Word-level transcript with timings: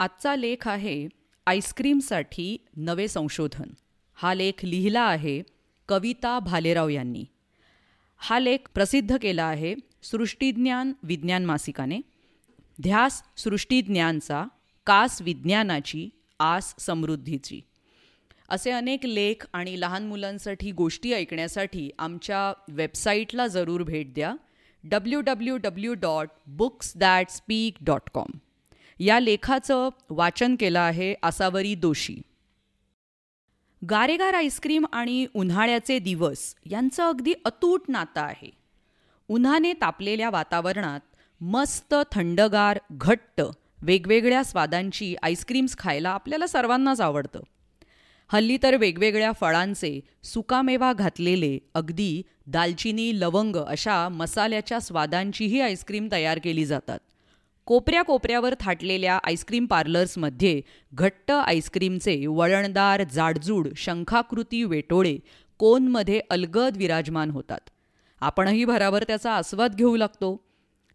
आजचा 0.00 0.36
लेख 0.36 0.68
आहे 0.68 1.08
आईस्क्रीमसाठी 1.46 2.56
नवे 2.76 3.08
संशोधन. 3.08 3.70
हा 4.14 4.34
लेख 4.34 4.64
लिहिला 4.64 5.00
आहे 5.00 5.42
कविता 5.88 6.38
भालेराव 6.38 6.88
यांनी. 6.88 7.24
हा 8.16 8.38
लेख 8.38 8.58
प्रसिद्ध 8.74 9.16
केला 9.22 9.44
आहे 9.44 9.74
सृष्टीज्ञान 10.02 10.92
विज्ञान 11.02 11.44
मासिकाने. 11.44 11.98
ध्यास 12.82 13.22
सृष्टीज्ञानचा 13.36 14.44
कास 14.86 15.22
विज्ञानाची 15.22 16.08
आस 16.38 16.74
समृद्धीची. 16.78 17.60
असे 18.48 18.70
अनेक 18.70 19.06
लेख 19.06 19.46
आणि 19.52 19.80
लहान 19.80 20.06
मुलांसाठी 20.06 20.72
गोष्टी 20.72 21.12
ऐकण्यासाठी 21.12 21.90
आमच्या 21.98 22.52
वेबसाईटला 22.68 23.46
जरूर 23.46 23.82
भेट 23.82 24.14
द्या. 24.14 24.34
W 24.84 25.20
W 25.20 25.56
W 25.56 25.94
dot 25.94 26.28
books 26.46 26.92
that 26.96 27.30
speak 27.30 27.74
dot 27.80 28.10
com 28.14 28.38
या 29.00 29.20
लेखाचं 29.20 29.88
वाचन 30.10 30.56
केलं 30.56 30.78
आहे 30.78 31.14
आसावरी 31.22 31.74
दोशी 31.74 32.16
गारेगार 33.90 34.34
आईस्क्रीम 34.34 34.86
आणि 34.92 35.26
उन्हाळ्याचे 35.34 35.98
दिवस 35.98 36.54
यांचं 36.66 37.02
अगदी 37.02 37.34
अतूट 37.44 37.80
नातं 37.88 38.20
आहे. 38.20 38.50
उन्हाने 39.28 39.72
तापलेल्या 39.72 40.30
वातावरणात 40.30 41.00
मस्त 41.40 41.94
थंडगार 42.12 42.78
घट्ट 42.90 43.42
वेगवेगळ्या 43.82 44.44
स्वादांची 44.44 45.16
आईस्क्रीम्स 45.22 45.78
खायला 45.78 46.10
आपल्याला 46.10 46.46
सर्वांनाच 46.46 47.00
आवडतं. 47.00 47.40
हल्ली 48.32 48.56
तर 48.62 48.76
वेगवेगळ्या 48.76 49.32
फळांचे 49.32 50.00
सुकामेवा 50.24 50.92
घातलेले 50.92 51.58
अगदी 51.74 52.22
दालचिनी 52.46 53.20
लवंग 53.20 53.56
अशा 53.56 54.08
मसाल्याच्या 54.08 54.80
स्वादांचीही 54.80 55.60
आईस्क्रीम 55.60 56.08
तयार 56.12 56.38
केली 56.44 56.64
जातात. 56.64 56.98
कोपऱ्या 57.66 58.02
कोपऱ्यावर 58.02 58.54
थाटलेल्या 58.60 59.18
आईस्क्रीम 59.24 59.66
पार्लर्समध्ये 59.66 60.60
घट्ट 60.94 61.30
आईस्क्रीमचे 61.30 62.26
वळणदार 62.26 63.02
जाडजूड 63.12 63.68
शंखाकृती 63.76 64.64
वेटोळे 64.64 65.18
कोनमध्ये 65.58 66.20
अलगद 66.30 66.76
विराजमान 66.76 67.30
होतात. 67.30 67.70
आपणही 68.20 68.64
भराभर 68.64 69.04
त्याचा 69.06 69.32
आस्वाद 69.32 69.74
घेऊ 69.74 69.96
लागतो. 69.96 70.51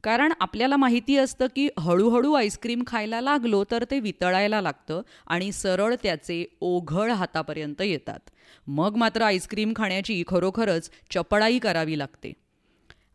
कारण 0.08 0.34
आपल्याला 0.40 0.76
माहिती 0.78 1.18
असतं 1.18 1.48
की 1.56 1.70
हळूहळू 1.80 2.34
आईस्क्रीम 2.34 2.84
खायला 2.88 3.22
लागलो 3.22 3.64
तर 3.72 3.84
ते 3.92 4.00
वितळायला 4.00 4.62
लागतं 4.62 5.02
आणि 5.28 5.52
सरळ 5.52 5.96
त्याचे 6.04 6.46
ओघळ 6.62 7.12
हातापर्यंत 7.12 7.82
येतात. 7.82 8.20
मग 8.68 8.96
मात्र 8.96 9.22
आईस्क्रीम 9.22 9.74
खाण्याची 9.76 10.24
खरोखरच 10.28 10.90
चपळाई 11.12 11.60
करावी 11.60 11.98
लागते. 11.98 12.34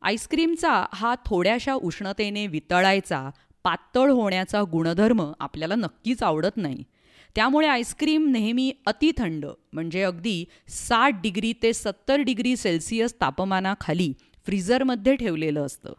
आईस्क्रीमचा 0.02 0.86
हा 0.92 1.14
थोड्याशा 1.26 1.74
उष्णतेने 1.74 2.46
वितळायचा 2.46 3.30
पातळ 3.64 4.10
होण्याचा 4.10 4.62
गुणधर्म 4.62 5.32
आपल्याला 5.40 5.74
नक्कीच 5.74 6.22
आवडत 6.22 6.56
नाही. 6.56 6.84
त्यामुळे 7.34 7.66
आईस्क्रीम 7.66 8.28
नेहमी 8.28 8.72
अतिथंड 8.86 9.46
म्हणजे 9.72 10.02
अगदी 10.02 10.44
साठ 10.68 11.22
डिग्री 11.22 11.52
ते 11.62 11.72
सत्तर 11.72 12.16
डिग्री 12.16 12.56
सेल्सिअस 12.56 13.14
तापमानाखाली 13.20 14.12
फ्रीझरमध्ये 14.46 15.16
ठेवलेलं 15.16 15.66
असतं. 15.66 15.92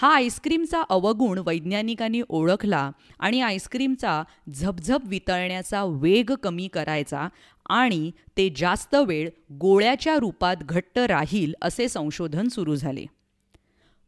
हा 0.00 0.08
आईस्क्रीमचा 0.14 0.82
अवगुण 0.88 1.38
वैज्ञानिकांनी 1.46 2.20
ओळखला 2.28 2.90
आणि 3.18 3.40
आईस्क्रीमचा 3.40 4.22
झपझप 4.54 5.00
वितळण्याचा 5.04 5.82
वेग 5.84 6.30
कमी 6.42 6.68
करायचा 6.68 7.28
आणि 7.68 8.10
ते 8.36 8.48
जास्त 8.56 8.94
वेळ 8.94 9.28
गोळ्याच्या 9.52 10.14
रूपात 10.16 10.56
घट्ट 10.60 10.98
राहील 10.98 11.54
असे 11.62 11.88
संशोधन 11.88 12.48
सुरू 12.48 12.76
झाले. 12.76 13.04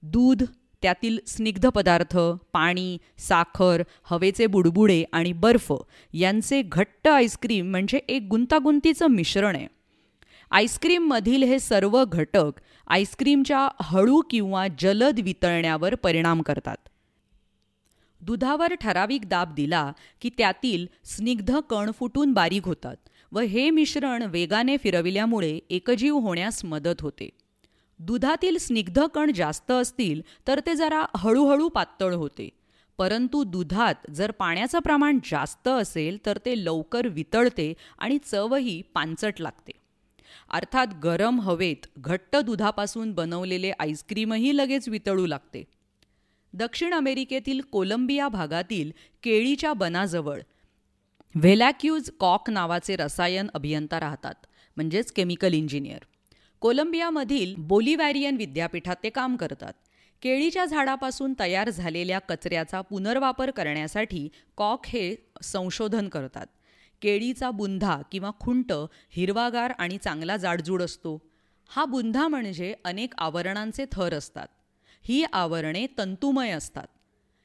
दूध 0.03 0.43
त्यातील 0.83 1.19
स्निग्ध 1.27 1.69
पदार्थ 1.69 2.19
पाणी 2.53 2.99
साखर 3.19 3.83
हवेचे 4.05 4.47
बुडबुडे 4.47 5.05
आणि 5.13 5.33
बर्फ 5.33 5.73
यांचे 6.13 6.63
घट्ट 6.63 7.09
आईस्क्रीम 7.09 7.71
म्हणजे 7.71 7.99
एक 8.09 8.29
गुंतागुंतीचं 8.31 9.07
मिश्रण 9.07 9.57
आहे. 9.57 9.67
आईस्क्रीममधील 10.51 11.43
हे 11.43 11.59
सर्व 11.59 12.05
घटक 12.05 12.53
आईस्क्रीमच्या 12.87 13.69
हळू 13.83 14.21
किंवा 14.31 14.67
जलद 14.79 15.21
वितळण्यावर 15.21 15.95
परिणाम 15.95 16.43
करतात. 16.43 16.77
दुधावर 18.21 18.75
ठराविक 18.75 19.29
दाब 19.29 19.55
दिला 19.55 19.93
की 20.21 20.31
त्यातील 20.39 20.87
स्निग्ध 21.05 21.59
कण 21.71 21.91
फुटून 21.91 22.33
बारीक 22.33 22.67
होतात 22.67 22.97
व 23.33 23.41
हे 23.41 23.71
मिश्रण 23.71 24.23
वेगाने 24.23 24.77
फिरविल्यामुळे 24.77 25.59
एकजीव 25.71 26.19
होण्यास 26.19 26.65
मदत 26.65 27.01
होते. 27.01 27.29
दुधातील 27.99 28.59
स्निग्ध 28.59 29.07
कण 29.15 29.33
जास्त 29.33 29.71
असतील 29.71 30.23
तर 30.49 30.61
ते 30.67 30.75
जरा 30.75 31.05
हळूहळू 31.17 31.69
पातळ 31.69 32.15
होते. 32.15 32.49
परंतु 32.99 33.45
दुधात 33.45 34.11
जर 34.11 34.31
पाण्याचं 34.31 34.79
प्रमाण 34.79 35.19
जास्त 35.25 35.69
असेल 35.69 36.19
तर 36.27 36.39
ते 36.47 36.65
लवकर 36.65 37.09
वितळते 37.09 37.75
आणि 37.99 38.19
चवही 38.25 38.83
पांचट 38.95 39.41
लागते. 39.41 39.80
अर्थात 40.49 40.87
गरम 41.03 41.41
हवेत 41.41 41.87
घट्ट 41.99 42.37
दुधापासून 42.37 43.13
बनवलेले 43.13 43.73
आईस्क्रीमही 43.79 44.57
लगेच 44.57 44.89
वितळू 44.89 45.27
लागते. 45.27 45.65
दक्षिण 46.53 46.95
अमेरिकेतील 46.95 47.61
कोलंबिया 47.61 48.29
भागातील 48.29 48.91
केळीच्या 49.23 49.73
बनाजवळ 49.73 50.41
व्हेलॅक्यूज 51.35 52.11
कॉक 52.21 52.51
नावाचे 52.51 52.97
रसायन 52.97 53.49
अभियंता 53.55 54.01
राहतात 54.01 54.35
म्हणजेच 54.77 55.13
केमिकल 55.13 55.55
इंजिनियर. 55.55 55.99
कोलंबियामधील 56.61 57.55
बोलिवॅरियन 57.59 58.37
विद्यापीठात 58.37 58.97
ते 59.03 59.11
काम 59.11 59.37
करतात. 59.37 59.73
केळीच्या 60.23 60.65
झाडापासून 60.65 61.35
तयार 61.41 61.71
झालेल्या 61.71 62.19
कचऱ्याचा 62.19 62.81
पुनर्वापर 62.81 63.51
करण्यासाठी 63.51 64.29
कॉक 64.57 64.87
हे 64.87 65.17
संशोधन 65.43 66.09
करतात. 66.09 66.47
केळीचा 67.03 67.51
बुंधा 67.51 68.03
किंवा 68.13 68.31
खुंट 68.41 68.73
हिरवागार 69.11 69.73
आणि 69.79 69.99
चांगला 69.99 70.37
जाडजूड 70.37 70.83
असतो. 70.83 71.23
हा 71.69 71.85
बुंधा 71.85 72.29
म्हणजे 72.29 72.75
अनेक 72.85 73.15
आवरणांचे 73.19 73.85
थर 73.93 74.15
असतात. 74.15 74.47
ही 75.03 75.25
आवरणे 75.33 75.87
तंतुमय 75.99 76.51
असतात. 76.51 76.87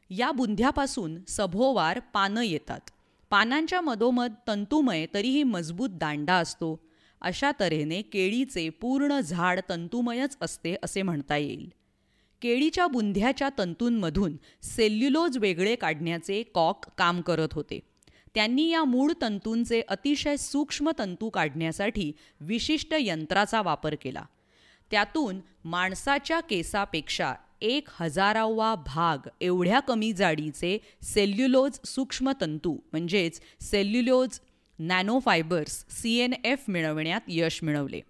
या 0.10 0.32
बुंध्यापासून 0.32 1.18
सभोवार 1.28 2.00
पानं 2.00 2.42
येतात. 2.42 2.80
पानांच्या 3.30 3.82
मधोमध 3.82 4.34
तंतुमय 4.48 5.06
तरीही 5.14 5.44
मजबूत 5.44 5.90
दांडा 5.92 6.34
असतो. 6.34 6.80
अशा 7.22 7.52
तऱ्हेने 7.60 8.02
केळीचे 8.02 8.70
पूर्ण 8.70 9.20
झाड 9.20 9.60
तंतुमयच 9.70 10.38
असते 10.42 10.76
असे 10.84 11.02
म्हणता 11.02 11.38
येईल. 11.38 11.72
केळीच्या 12.42 12.88
बुंध्याच्या 12.88 13.50
तंतूंमधून 13.58 14.38
सेल्युलोज 14.64 15.38
वेगळे 15.38 15.76
काढण्याचे 15.76 16.44
कॉक 16.44 16.86
काम 16.98 17.22
करत 17.22 17.48
होते. 17.52 17.80
त्यांनी 18.35 18.69
या 18.69 18.84
मूळ 18.84 19.12
तंतूंचे 19.22 19.81
अतिशय 19.88 20.38
सूक्ष्म 20.38 20.91
तंतू 21.00 21.29
काढण्यासाठी 21.29 22.12
विशिष्ट 22.40 22.94
यंत्राचा 23.00 23.62
वापर 23.62 23.96
केला. 24.01 24.23
त्यातून 24.91 25.40
माणसाच्या 25.66 26.40
केसापेक्षा 26.40 27.34
एक 27.62 27.88
हजारावा 27.91 28.75
भाग 28.75 29.28
एवढ्या 29.41 29.79
कमी 29.79 30.12
जाडीचे 30.13 30.78
सेल्युलोज 31.03 31.79
सूक्ष्म 31.85 32.31
तंतू 32.41 32.78
म्हणजेच 32.91 33.40
cellulose 33.62 34.40
nanofibers 34.79 35.85
C 35.90 36.18
N 36.18 36.34
F 36.44 36.63
मिळवण्यात 36.68 37.22
यश 37.28 37.59
मिळवले. 37.63 38.01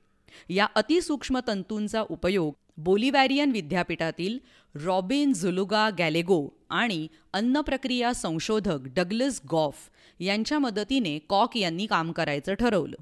या 0.50 0.68
अतिसूक्ष्म 0.76 1.40
तंतूंचा 1.48 2.02
उपयोग 2.02 2.54
बोलिवॅरियन 2.78 3.52
विद्यापीठातील 3.52 4.38
रॉबिन 4.86 5.34
झुलुगा 5.34 5.90
गॅलेगो 5.90 6.50
आणि 6.70 7.08
अन्नप्रक्रिया 7.34 8.14
संशोधक 8.14 8.78
डगलस 8.84 9.42
गॉफ 9.52 9.76
यांच्या 10.20 10.60
मदतीने 10.60 11.20
कॉक 11.20 11.58
यांनी 11.58 11.86
काम 11.86 12.12
करायचं 12.12 12.54
ठरवलं. 12.54 12.96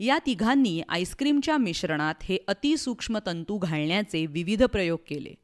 या 0.00 0.18
तिघांनी 0.26 0.82
आईस्क्रीमच्या 0.88 1.56
मिश्रणात 1.56 2.14
हे 2.22 2.38
अतिसूक्ष्म 2.48 3.18
तंतू 3.26 3.58
घालण्याचे 3.58 4.26
विविध 4.26 4.64
प्रयोग 4.64 4.98
केले. 5.08 5.34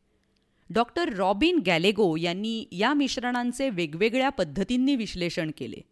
डॉक्टर 0.70 1.14
रॉबिन 1.14 1.58
गॅलेगो 1.66 2.16
यांनी 2.16 2.64
या 2.72 2.94
मिश्रणांचे 2.94 3.70
वेगवेगळ्या 3.70 4.28
पद्धतींनी 4.28 4.96
विश्लेषण 4.96 5.50
केले. 5.58 5.91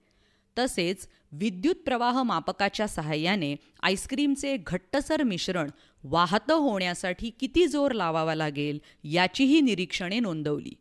तसेच 0.59 1.09
विद्युत 1.33 1.75
प्रवाह 1.75 2.23
मापकाच्या 2.23 2.89
सहाय्याने 2.89 3.57
आईस्क्रीमचे 3.83 4.57
घट्टसर 4.67 5.23
मिश्रण 5.23 5.71
वाहतं 6.05 6.55
होण्यासाठी 6.55 7.31
किती 7.41 7.67
जोर 7.67 7.93
लावावा 7.93 8.35
लागेल 8.35 8.79
याचीही 9.05 9.61
निरीक्षणे 9.61 10.21
नोंदवली. 10.21 10.73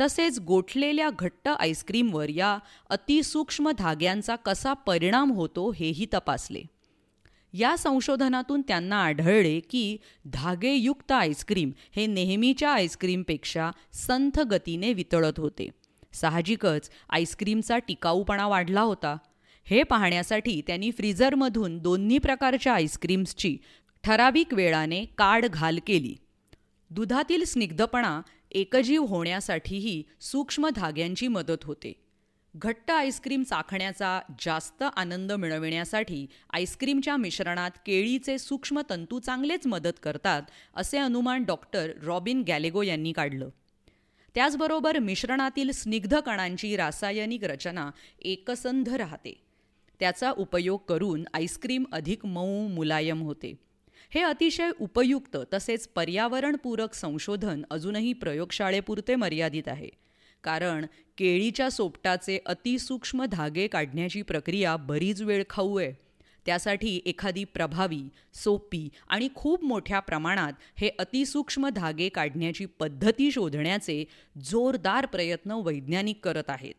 तसेच 0.00 0.38
गोठलेल्या 0.38 1.10
घट्ट 1.18 1.48
आईस्क्रीमवर 1.48 2.28
या 2.28 2.58
अतिसूक्ष्म 2.90 3.70
धाग्यांचा 3.70 4.36
कसा 4.36 4.72
परिणाम 4.72 5.32
होतो 5.32 5.72
हेही 5.72 6.06
तपासले. 6.14 6.62
या 7.52 7.76
संशोधनातून 7.78 8.62
त्यांना 8.68 8.96
आढळले 8.96 9.60
की 9.60 9.96
धागेयुक्त 10.24 11.12
आईस्क्रीम 11.12 11.70
हे 11.96 12.06
नेहमीच्या 12.06 12.70
आईस्क्रीमपेक्षा 12.70 13.70
संथ 13.92 14.40
गतीने 14.40 14.92
वितळत 14.92 15.40
होते. 15.40 15.68
साहजिकच 16.12 16.90
आईस्क्रीमचा 17.10 17.78
टिकाऊपणा 17.78 18.46
वाढला 18.46 18.80
होता. 18.80 19.16
हे 19.64 19.82
पाहण्यासाठी 19.82 20.60
त्यांनी 20.66 20.90
फ्रीझरमधून 20.90 21.78
दोन्ही 21.78 22.18
प्रकारच्या 22.18 22.74
आईस्क्रीम्सची 22.74 23.56
ठराविक 24.04 24.54
वेळाने 24.54 25.04
काढ 25.04 25.46
घाल 25.46 25.78
केली. 25.86 26.14
दुधातील 26.90 27.44
स्निग्धपणा 27.44 28.20
एकजीव 28.50 29.04
होण्यासाठीही 29.04 30.02
सूक्ष्म 30.20 30.68
धाग्यांची 30.68 31.28
मदत 31.28 31.64
होते. 31.64 31.92
घट्ट 32.56 32.90
आईस्क्रीम 32.90 33.42
चाखण्याचा 33.42 34.20
जास्त 34.40 34.82
आनंद 34.96 35.32
मिळविण्यासाठी 35.32 36.26
आईस्क्रीमच्या 36.52 37.16
मिश्रणात 37.16 37.70
केळीचे 37.86 38.38
सूक्ष्म 38.38 38.80
तंतू 38.90 39.18
चांगलेच 39.18 39.66
मदत 39.66 40.00
करतात 40.02 40.42
असे 40.76 40.98
अनुमान 40.98 41.44
डॉक्टर 41.44 41.90
रॉबिन 42.02 42.42
गॅलेगो 42.46 42.82
यांनी 42.82 43.12
काढलं. 43.12 43.48
त्याचबरोबर 44.34 44.98
मिश्रणातील 44.98 45.70
स्निग्ध 45.70 46.20
कणांची 46.20 46.76
रासायनिक 46.76 47.44
रचना 47.44 47.90
एकसंध 48.22 48.88
राहते. 48.88 49.40
त्याचा 50.00 50.30
उपयोग 50.30 50.80
करून 50.88 51.24
आईस्क्रीम 51.34 51.84
अधिक 51.92 52.26
मऊ 52.26 52.68
मुलायम 52.68 53.22
होते. 53.22 53.54
हे 54.10 54.20
अतिशय 54.20 54.70
उपयुक्त 54.80 55.36
तसेच 55.54 55.88
पर्यावरणपूरक 55.88 56.94
संशोधन 56.94 57.62
अजूनही 57.70 58.12
प्रयोगशाळेपुरते 58.12 59.14
मर्यादित 59.14 59.62
आहे. 59.66 59.88
कारण 60.44 60.86
केळीच्या 61.18 61.70
सोपटाचे 61.70 62.38
अतिसूक्ष्म 62.46 63.24
धागे 63.24 63.66
काढण्याची 63.66 64.22
प्रक्रिया 64.22 64.76
बरीच 64.76 65.22
वेळ 65.22 65.44
खाऊ 65.50 65.78
आहे. 65.78 66.09
त्यासाठी 66.50 67.00
एखादी 67.06 67.44
प्रभावी 67.44 68.02
सोपी 68.34 68.88
आणि 69.08 69.28
खूप 69.34 69.64
मोठ्या 69.64 70.00
प्रमाणात 70.00 70.52
हे 70.76 70.90
अतिसूक्ष्म 70.98 71.68
धागे 71.68 72.08
काढण्याची 72.08 72.64
पद्धती 72.64 73.30
शोधण्याचे 73.30 74.04
जोरदार 74.44 75.06
प्रयत्न 75.06 75.50
वैज्ञानिक 75.50 76.24
करत 76.24 76.48
आहेत. 76.48 76.74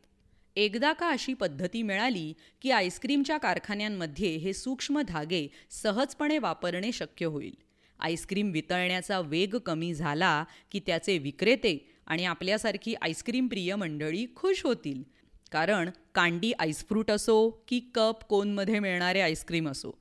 एकदा 0.56 0.94
का 0.94 1.10
अशी 1.10 1.34
पद्धती 1.34 1.82
मिळाली 1.82 2.34
की 2.62 2.72
आईस्क्रीमच्या 2.72 3.38
कारखान्यांमध्ये 3.38 4.36
हे 4.36 4.54
सूक्ष्म 4.54 5.02
धागे 5.02 5.48
सहजपणे 5.70 6.38
वापरणे 6.38 6.92
शक्य 6.92 7.26
होईल. 7.26 7.56
आईस्क्रीम 8.00 8.52
वितळण्याचा 8.52 9.20
वेग 9.20 9.56
कमी 9.56 9.94
झाला 9.94 10.44
की 10.72 10.80
त्याचे 10.80 11.18
विक्रेते 11.18 11.92
आणि 12.08 12.26
आपल्यासारखी 12.26 12.94
आईस्क्रीम 12.94 13.48
प्रिय 13.48 13.76
मंडळी 13.76 14.26
खुश 14.36 14.64
होतील. 14.64 15.21
कारण 15.52 15.90
कांडी 16.16 16.52
आईस्फ्रूट 16.60 17.12
असो 17.12 17.50
की 17.68 17.80
कप 17.96 18.24
कोनमध्ये 18.24 18.80
मिळणारे 18.80 19.22
आईस्क्रीम 19.22 19.70
असो 19.70 19.92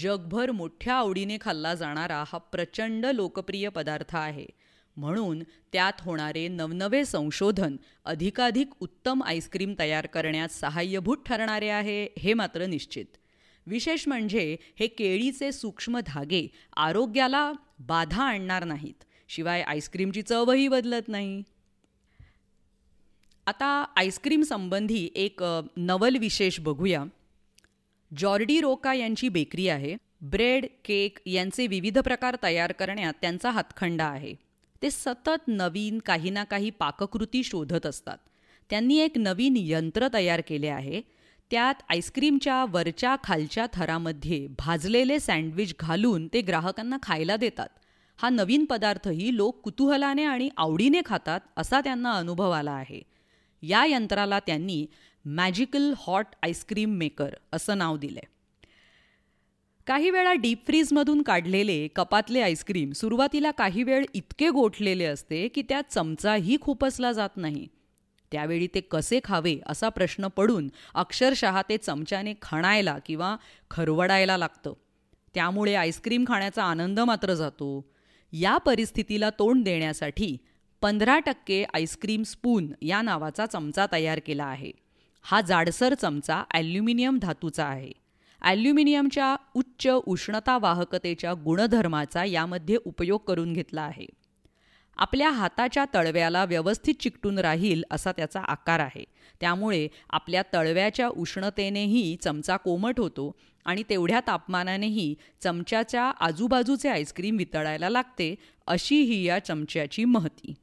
जगभर 0.00 0.50
मोठ्या 0.50 0.94
आवडीने 0.94 1.38
खाल्ला 1.40 1.74
जाणारा 1.74 2.24
हा 2.28 2.38
प्रचंड 2.38 3.06
लोकप्रिय 3.06 3.68
पदार्थ 3.68 4.16
आहे. 4.16 4.46
म्हणून 4.96 5.42
त्यात 5.72 5.92
होणारे 6.00 6.48
नवनवे 6.48 7.04
संशोधन 7.04 7.76
अधिकाधिक 8.04 8.70
उत्तम 8.80 9.22
आईस्क्रीम 9.22 9.74
तयार 9.78 10.06
करण्यात 10.06 10.48
सहाय्यभूत 10.48 11.16
ठरणारे 11.26 11.68
आहे 11.68 12.06
हे 12.18 12.34
मात्र 12.34 12.66
निश्चित. 12.66 13.06
विशेष 13.66 14.08
म्हणजे 14.08 14.56
हे 14.80 14.86
केळीचे 14.86 15.52
सूक्ष्म 15.52 16.00
धागे 16.06 16.46
आरोग्याला 16.76 17.52
बाधा 17.78 18.22
आणणार 18.22 18.64
नाहीत 18.64 19.04
शिवाय 19.28 19.62
आईस्क्रीमची 19.62 20.22
चवही 20.22 20.68
बदलत 20.68 21.08
नाही. 21.08 21.42
आता 23.50 23.84
आईस्क्रीम 23.96 24.42
संबंधी 24.42 25.08
एक 25.14 25.42
नवल 25.76 26.16
विशेष 26.16 26.60
बघूया. 26.60 27.04
जॉर्डी 28.18 28.60
रोका 28.60 28.94
यांची 28.94 29.28
बेकरी 29.28 29.68
आहे. 29.68 29.96
ब्रेड 30.20 30.66
केक 30.84 31.18
यांचे 31.26 31.66
विविध 31.66 31.98
प्रकार 31.98 32.36
तयार 32.42 32.72
करण्यात 32.72 33.14
त्यांचा 33.20 33.50
हातखंडा 33.50 34.04
आहे. 34.04 34.34
ते 34.82 34.90
सतत 34.90 35.48
नवीन 35.48 35.98
काही 35.98 36.30
ना 36.30 36.44
काही 36.44 36.70
पाककृती 36.70 37.42
शोधत 37.44 37.86
असतात. 37.86 38.18
त्यांनी 38.70 38.98
एक 38.98 39.18
नवीन 39.18 39.54
यंत्र 39.56 40.08
तयार 40.14 40.42
केले 40.48 40.68
आहे. 40.68 41.00
त्यात 41.50 41.82
आईस्क्रीमच्या 41.88 42.64
वरच्या 42.68 43.16
खालच्या 43.24 43.66
थरामध्ये 43.72 44.46
भाजलेले 44.58 45.20
सँडविच 45.20 45.74
घालून 45.80 46.28
ते 46.28 46.40
ग्राहकांना 46.40 46.96
खायला 47.02 47.36
देतात. 47.36 47.68
हा 48.18 48.28
नवीन 48.28 48.64
पदार्थही 48.64 49.36
लोक 49.36 49.60
कुतूहलाने 49.60 50.24
आणि 50.24 50.50
आवडीने 50.56 51.00
खातात 51.06 51.40
असा 51.56 51.80
त्यांना 51.80 52.12
अनुभव 52.12 52.50
आला 52.50 52.72
आहे. 52.72 53.10
या 53.62 53.84
यंत्राला 53.84 54.38
त्यांनी 54.38 54.86
मॅजिकल 55.24 55.92
हॉट 55.96 56.26
आईस्क्रीम 56.42 56.90
मेकर 56.90 57.34
असं 57.52 57.78
नाव 57.78 57.96
दिलंय. 57.96 58.26
काही 59.86 60.10
वेळा 60.10 60.32
डीप 60.32 60.66
फ्रीजमधून 60.66 61.22
काढलेले 61.22 61.88
कपातले 61.88 62.40
आईस्क्रीम 62.40 62.92
सुरुवातीला 62.92 63.50
काही 63.50 63.82
वेळ 63.82 64.04
इतके 64.14 64.48
गोठलेले 64.48 65.04
असते 65.04 65.48
की 65.48 65.62
त्यात 65.62 65.82
चमचाही 65.90 66.56
खुपसला 66.60 67.12
जात 67.12 67.36
नाही. 67.36 67.66
त्यावेळी 68.32 68.66
ते 68.66 68.80
कसे 68.80 69.20
खावे 69.24 69.58
असा 69.66 69.88
प्रश्न 69.88 70.28
पडून 70.28 70.68
अक्षरशः 70.94 71.62
ते 71.68 71.76
चमच्याने 71.76 72.34
खणायला 72.42 72.98
किंवा 73.06 73.36
खरवडायला 73.70 74.36
लागतं. 74.36 74.72
त्यामुळे 75.34 75.74
आईस्क्रीम 75.74 76.24
खाण्याचा 76.26 76.64
आनंद 76.64 77.00
मात्र 77.00 77.34
जातो. 77.34 77.92
या 78.32 78.56
परिस्थितीला 78.56 79.30
तोंड 79.30 79.64
देण्यासाठी 79.64 80.36
पंधरा 80.82 81.18
टक्के 81.18 81.64
आईस्क्रीम 81.74 82.22
स्पून 82.22 82.72
या 82.82 83.02
नावाचा 83.02 83.46
चमचा 83.46 83.86
तयार 83.92 84.20
केला 84.26 84.44
आहे. 84.44 84.70
हा 85.22 85.40
जाडसर 85.40 85.94
चमचा 85.94 86.44
ॲल्युमिनियम 86.54 87.18
धातूचा 87.18 87.64
आहे. 87.64 87.92
ॲल्युमिनियमच्या 88.42 89.36
उच्च 89.54 89.88
उष्णता 90.06 90.58
वाहकतेच्या 90.58 91.34
गुणधर्माचा 91.34 92.24
यामध्ये 92.24 92.76
उपयोग 92.84 93.20
करून 93.20 93.52
घेतला 93.52 93.82
आहे. 93.82 94.06
आपल्या 94.96 95.30
हाताच्या 95.30 95.84
तळव्याला 95.94 96.44
व्यवस्थित 96.44 96.94
चिकटून 97.00 97.38
राहील 97.38 97.82
असा 97.90 98.12
त्याचा 98.12 98.40
आकार 98.40 98.80
आहे. 98.80 99.04
त्यामुळे 99.40 99.88
आपल्या 100.10 100.42
तळव्याच्या 100.52 101.08
उष्णतेनेही 101.08 102.16
चमचा 102.16 102.56
कोमट 102.56 103.00
होतो 103.00 103.36
आणि 103.64 103.82
तेवढ्या 103.90 104.20
तापमानानेही 104.26 105.14
चमच्याच्या 105.40 106.10
आजूबाजूचे 106.20 106.88
आईस्क्रीम 106.88 107.36
वितळायला 107.36 107.88
लागते 107.88 108.34
अशी 108.66 109.02
ही 109.02 109.22
या 109.22 109.38
चमच्याची 109.38 110.04
महती. 110.04 110.54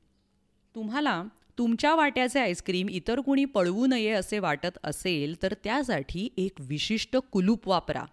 तुम्हाला 0.78 1.24
तुमच्या 1.58 1.96
वाट्याचे 1.96 2.40
आईस्क्रीम 2.40 2.90
इतर 2.90 3.20
कुणी 3.20 3.46
पळवू 3.46 3.86
नये 3.86 4.10
असे 4.10 4.40
वाटत 4.40 4.78
असेल 4.84 5.36
तर 5.44 5.54
त्यासाठी 5.64 6.30
एक 6.38 6.52
विशिष्ट 6.60 7.18
कुलूप 7.18 7.68
वापरा. 7.68 8.04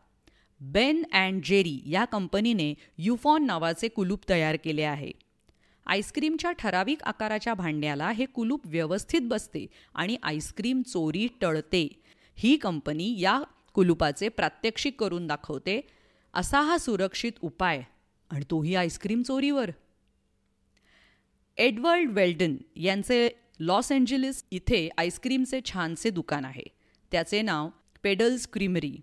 बेन 0.61 1.02
अँड 1.12 1.43
जेरी 1.44 1.81
या 1.87 2.05
कंपनीने 2.05 2.75
युफॉन 2.99 3.46
नावाचे 3.46 3.88
कुलूप 3.88 4.20
तयार 4.28 4.56
केले 4.64 4.82
आहे. 4.82 5.12
आईस्क्रीमच्या 5.87 6.52
ठराविक 6.52 7.02
आकाराच्या 7.02 7.55
भांड्याला 7.55 8.11
हे 8.11 8.25
कुलूप 8.25 8.61
व्यवस्थित 8.64 9.20
बसते 9.25 9.66
आणि 9.94 10.16
आईस्क्रीम 10.22 10.82
चोरी 10.82 11.28
टळते. 11.40 12.02
ही 12.37 12.56
कंपनी 12.56 13.20
या 13.20 13.43
कुलुपाचे 13.75 14.28
प्रात्यक्षिक 14.28 15.00
करून 15.00 15.26
दाखवते. 15.26 15.81
असा 16.34 16.61
हा 16.61 16.78
सुरक्षित 16.78 17.32
उपाय. 17.43 17.82
आणि 18.31 18.44
तोही 18.50 18.75
आईस्क्रीम 18.75 19.22
चोरीवर. 19.22 19.70
एडवर्ड 21.56 22.10
वेल्डन 22.10 22.56
यांचे 22.76 23.28
लॉस 23.60 23.92
एंजलिस 23.92 24.44
इथे 24.50 24.88
आईस्क्रीमचे 24.99 25.61
छानसे 25.64 26.11
दुकान 26.11 26.44
आहे. 26.44 26.62
त्याचे 27.12 27.42
नाव 27.42 27.68
पेडल्स 28.02 28.49
क्रीमरी. 28.52 28.96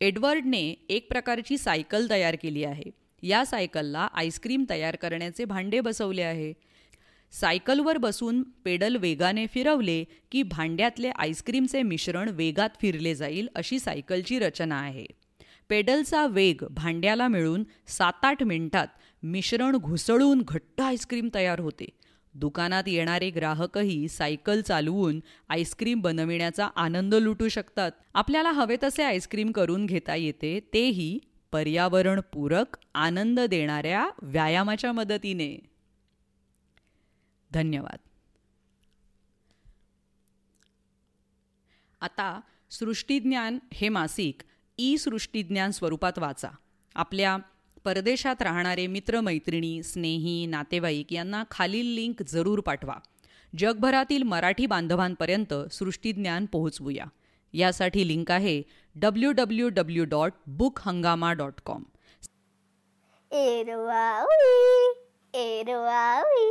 एडवर्डने 0.00 0.74
एक 0.88 1.08
प्रकारची 1.08 1.58
सायकल 1.58 2.10
तयार 2.10 2.36
केली 2.42 2.64
आहे. 2.64 2.90
या 3.22 3.46
सायकलला 3.46 4.08
आईस्क्रीम 4.14 4.64
तयार 4.70 4.96
करण्याचे 4.96 5.44
भांडे 5.44 5.80
बसवले 5.80 6.22
आहे. 6.22 6.52
सायकलवर 7.32 7.96
बसून 7.96 8.42
पेडल 8.42 8.96
वेगाने 8.96 9.46
फिरवले 9.46 10.04
की 10.32 10.42
भांड्यातले 10.42 11.08
आईस्क्रीमचे 11.08 11.82
मिश्रण 11.82 12.28
वेगात 12.28 12.70
फिरले 12.80 13.14
जाईल 13.14 13.48
अशी 13.54 13.78
सायकलची 13.78 14.38
रचना 14.38 14.76
आहे. 14.76 15.06
पेडलचा 15.68 16.26
वेग 16.26 16.64
भांड्याला 16.70 17.28
मिळून 17.28 17.64
सात 17.86 18.12
आठ 18.22 18.42
मिनिटात 18.42 18.86
मिश्रण 19.22 19.76
घुसळून 19.76 20.42
घट्ट 20.48 20.80
आईस्क्रीम 20.80 21.28
तयार 21.34 21.60
होते. 21.60 21.84
दुकानात 22.34 22.84
येणारे 22.86 23.30
ग्राहकही 23.30 24.08
सायकल 24.08 24.60
चालवून 24.60 25.20
आईस्क्रीम 25.48 26.00
बनविण्याचा 26.00 26.66
आनंद 26.76 27.14
लुटू 27.14 27.48
शकतात. 27.48 27.90
आपल्याला 28.14 28.50
हवे 28.50 28.76
तसे 28.82 29.02
आईस्क्रीम 29.02 29.52
करून 29.52 29.86
घेता 29.86 30.14
येते 30.14 30.60
तेही 30.74 31.18
पर्यावरणपूरक 31.52 32.78
आनंद 32.94 33.40
देणाऱ्या 33.40 34.10
व्यायामाच्या 34.22 34.92
मदतीने. 34.92 35.58
धन्यवाद. 37.54 37.96
आता 42.00 42.40
सृष्टीज्ञान 42.70 43.58
हे 43.72 43.88
मासिक 43.88 44.42
ई 44.78 44.96
सृष्टीज्ञान 44.96 45.70
स्वरूपात 45.70 46.18
वाचा. 46.18 46.48
आपल्या 46.94 47.38
परदेशात 47.86 48.42
राहणारे 48.42 48.86
मित्रमैत्रिणी 48.86 49.82
स्नेही 49.82 50.46
नातेवाईक 50.46 51.12
यांना 51.12 51.44
खालील 51.50 51.86
लिंक 51.86 52.22
जरूर 52.22 52.60
पाठवा. 52.60 52.94
जगभरातील 53.58 54.22
मराठी 54.22 54.66
बांधवांपर्यंत 54.66 55.54
सृष्टीज्ञान 55.72 56.46
पोहोचवूया. 56.46 57.04
यासाठी 57.52 58.08
लिंक 58.08 58.30
आहे 58.30 58.62
W 58.94 59.32
W 59.32 59.68
W 59.68 60.04
dot 60.04 60.32
book 60.46 60.78
Hungama 60.82 61.32
dot 61.32 61.52
com 61.64 61.82
एरवावी 63.32 64.90
एरवावी. 65.34 66.50